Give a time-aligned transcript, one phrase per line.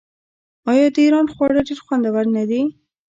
[0.69, 2.61] آیا د ایران خواړه ډیر خوندور نه دي؟